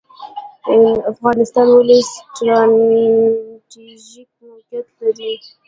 [1.11, 5.31] افغانستان ولې ستراتیژیک موقعیت لري؟